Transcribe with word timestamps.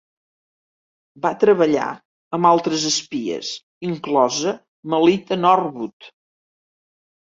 Va 1.25 1.31
treballar 1.43 1.89
amb 2.37 2.49
altres 2.51 2.85
espies, 2.91 3.51
inclosa 3.91 4.55
Melita 4.95 5.39
Norwood. 5.47 6.13